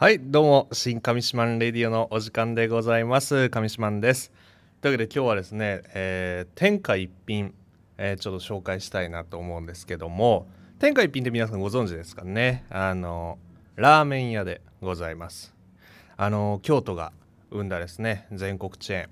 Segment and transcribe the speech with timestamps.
[0.00, 3.50] はいどうも新上島レディオのお時間でございます。
[3.50, 4.32] 上島です。
[4.80, 7.52] というわけで今日はですね、えー、天下一品、
[7.98, 10.46] えー、ちょっと紹介したいなと思うんですけども
[10.78, 12.64] 天下一品って皆さんご存知ですかね？
[12.70, 13.36] あの
[13.76, 15.54] ラーメン屋でございます。
[16.16, 17.12] あの京都が
[17.50, 19.10] 生んだですね全国チェーン。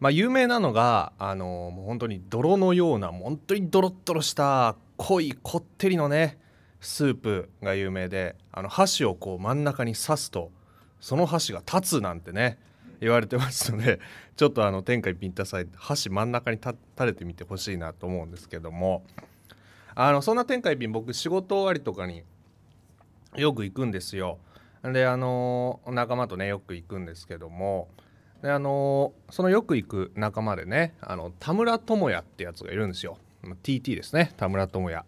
[0.00, 6.38] まあ有名なのがあのもう本当に泥のような本当にドロッドロした濃いこってりのね
[6.82, 10.50] スープが有名であの箸をこう真ん中に刺すと
[11.00, 12.58] その箸が立つなんてね
[13.00, 14.00] 言われてますので
[14.36, 19.04] ちょっとあの天下一品たさい箸真ん中に立ててみてほしいなと思うんですけども
[19.94, 22.24] あのそんな天下一品僕仕事終わりとかに
[23.36, 24.38] よく行くんですよ。
[24.82, 27.88] であの仲間とねよく行くんですけども
[28.42, 33.18] であのそのよく行く仲間でねあの田村智也ってやつがいるんですよ
[33.62, 35.04] TT ですね田村智也。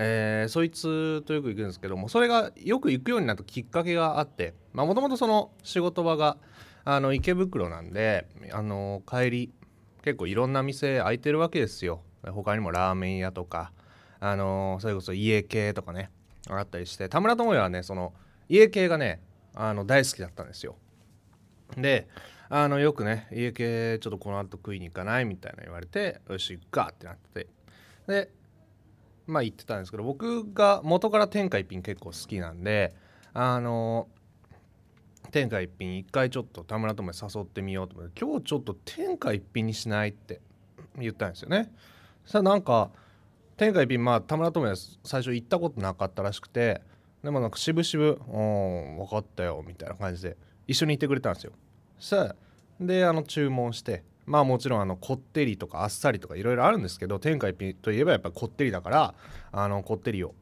[0.00, 6.36] えー、そいつとよく行くんですけどもそれがよく行くようになったきっかけがあってもともとその仕事場が
[6.84, 9.52] あの池袋なんであの帰り
[10.04, 12.00] 結構いろんな店開いてるわけですよ。
[12.24, 13.72] 他にもラーメン屋とか
[14.20, 16.10] あのそれこそ家系とかね
[16.48, 18.14] あったりして田村智也はねその
[18.48, 19.20] 家系がね
[19.54, 20.76] あの大好きだったんですよ。
[21.76, 22.08] で
[22.48, 27.48] あのよくね家系ちょっとこの後食いに行かないみたいな言われてよし行くかってなって。
[28.06, 28.30] で
[29.28, 32.94] まあ言ってたんですけど僕が元から天下一品結構好きなんで
[33.34, 34.08] あの
[35.30, 40.40] 天下一品一回ちょっと田村智也誘ってみようと思って今日ちょっと天下一品にしないって
[40.98, 41.70] 言ったんですよね。
[42.24, 42.90] そしたらなんか
[43.56, 46.80] 天下一品まあ田村智也最初行ったことなかったらしくて
[47.22, 51.52] でもなんか渋々「うん分かったよ」みたいな感じで一緒に行ってくれたんですよ。
[51.98, 52.36] さあ
[52.80, 59.14] であの注文してまあもちろんあのこってりとかあっさりとかいろいろあるんですけど天下一品といえばやっぱこってりだから
[59.50, 60.34] あのこってりを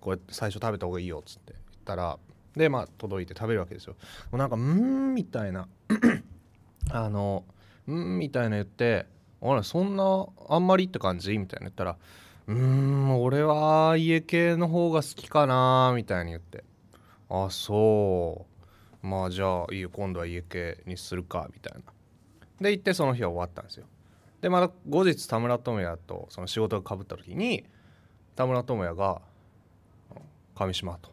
[0.00, 2.18] こうやって最初食べた方がいいよっつって言ったら
[2.56, 3.96] でまあ届いて食べるわけですよ。
[4.30, 5.68] もうなんか「うん」みたいな
[6.90, 7.44] あの
[7.88, 9.06] 「うん」みたいな言って
[9.42, 11.96] 「あれそんなあんまりって感じ?」みたいな言ったら
[12.46, 16.62] 「うん俺は家系の方が好きかな」みたいに言って
[17.28, 18.46] 「あそ
[19.02, 19.06] う。
[19.06, 21.95] まあじゃあいいよ今度は家系にするか」みたいな。
[22.60, 23.86] で行ってその日は終わったんですよ。
[24.40, 27.64] でまた後日田村智也とその仕事がかぶった時に
[28.34, 29.20] 田村智也が
[30.54, 31.10] 「上島」と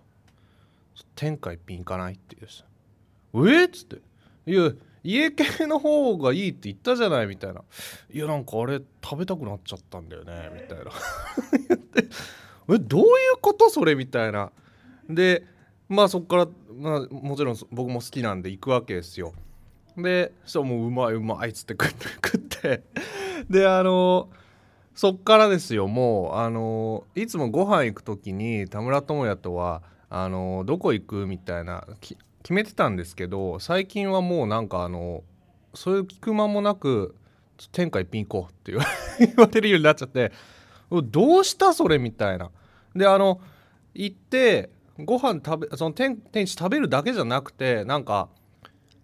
[1.15, 2.63] 「天下一品行かない?」って言うし
[3.35, 3.69] 「えっ?」っ？
[3.71, 4.01] つって
[4.45, 4.71] 「いや
[5.03, 7.61] 家系の方がいいって言ったじゃない」みたいな
[8.11, 10.85] 「いやなんかあれ食べたくなっちゃったんだよね」みたいな。
[11.69, 12.03] 言って
[12.69, 13.05] 「えどうい
[13.35, 14.51] うことそれ?」みたいな。
[15.09, 15.45] で
[15.89, 19.33] まあそっから、まあ、もちろん僕も好きなんで行くわけですよ。
[19.97, 22.83] でそうもううまいうまいっつって食って
[23.49, 24.29] であの
[24.95, 35.23] そっからですよもうあのいつもご飯行く時に田村智也とはあのどこ行くみたいな決めてたんですけど最近はもうなんかあの
[35.73, 37.15] そういう聞く間もなく
[37.71, 38.71] 「天下一品行こう」って
[39.25, 40.31] 言われるようになっちゃって
[40.91, 42.51] 「どうしたそれ」みたいな。
[42.95, 43.41] であの
[43.95, 48.29] 行ってご飯食べその天天使食べるだけじゃなくてなんか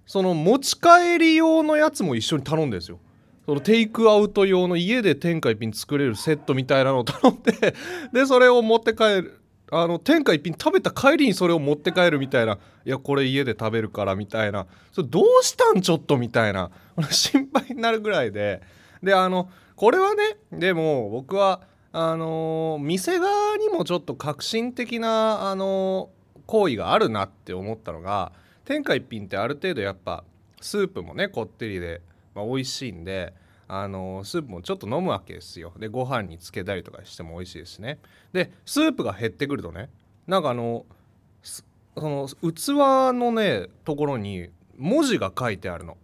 [0.10, 2.98] その持ち帰り用のやつも一緒に頼んでるんですよ。
[3.46, 7.76] そのテイクアウト用の家で天下一品作れるセットみたいなのを頼んで
[8.12, 9.40] でそれを持って帰る。
[9.72, 12.58] あの天下一品食べた帰りにそれを持って帰るみたいな。
[12.86, 14.66] いやこれ家で食べるからみたいな。
[14.92, 16.72] それどうしたんちょっとみたいな。
[17.12, 18.64] 心配になるぐらいで。
[19.04, 28.32] であのこれはねでも僕はあのー、店側にもちょっと革新的な、あのー、行為があるなって思ったのが
[28.70, 30.24] 天下一品ってある程度やっぱ
[30.62, 32.02] スープもねこってりで、
[32.36, 33.34] まあ、美味しいんで
[33.68, 35.74] あのスープもちょっと飲むわけですよ。
[35.80, 37.98] でご飯につけたりとかしても美味しいですね。
[38.32, 39.90] でスープが減ってくるとね
[40.28, 40.86] なんかあの
[41.42, 41.64] そ
[41.98, 45.98] の器のねところに文字が書いてあるの。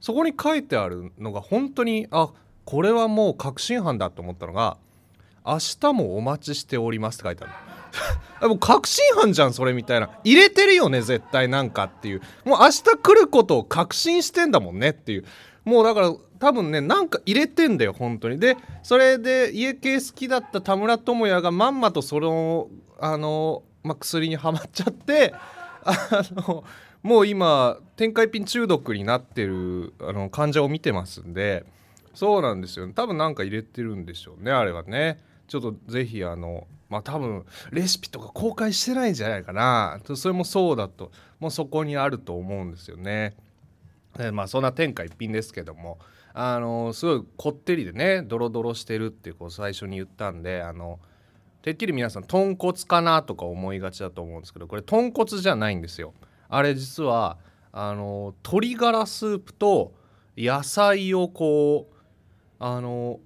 [0.00, 2.32] そこに書いてあるのが本当にあ
[2.64, 4.76] これはもう確信犯だと思ったのが
[5.46, 7.67] 「明日もお待ちしております」って書いてあるの。
[8.42, 10.10] もう確信犯じゃんそれみたいな。
[10.24, 12.22] 入れてるよね絶対なんかっていう。
[12.44, 15.24] もう明日来ることを確信してんだもんねっていう。
[15.64, 18.38] もうだから多分ねなんか入れてんだよ本当に。
[18.38, 22.68] でそれで家系好きだった田村智也がまんまとその
[23.00, 25.34] あの、ま、薬にはまっちゃって
[25.84, 26.64] あの
[27.02, 31.64] もう今天下一品中毒になってるあの患者を見てますんで
[32.14, 32.86] そうなんですよ。
[32.86, 35.18] ね多分なんか入れてるんでしょうねあれはね。
[35.48, 41.10] ちょっとぜひあのまあ多分レシピとか公開してないんじゃないかなそれもそうだと
[41.40, 43.34] もうそこにあると思うんですよね。
[44.16, 45.98] でまあそんな天下一品ですけども
[46.34, 50.98] あのすごいこってりでねドロドロしてるってこう最初に言ったんであの
[51.62, 56.14] てっきり皆さん豚骨かなとか思いがちだと思うんですけどこれ豚骨じゃないんですよ。
[56.48, 57.38] あれ実は
[57.72, 59.92] あの鶏ガラスープと
[60.36, 61.94] 野菜をこう
[62.58, 63.20] あの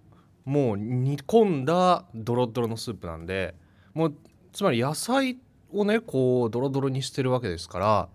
[0.44, 3.54] もう煮込んだドロドロのスープなんで
[3.94, 4.14] もう
[4.52, 5.38] つまり野菜
[5.72, 8.08] をねこうドロドロにしてるわけですから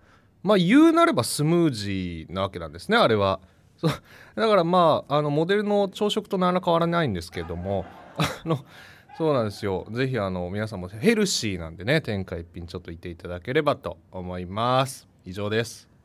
[0.44, 3.40] まあ言うなればスムージーなわけなんですねあれは。
[3.78, 3.92] そう。
[4.36, 7.86] だからまああのモデルの朝食と何ら変わらないんですけれども
[8.18, 8.60] あの
[9.18, 9.88] そうなんですよ。
[9.92, 15.08] ぜひあの皆さんもヘルシーなんでね天下一品ちょっといていただければと思います。
[15.26, 15.97] 以上です。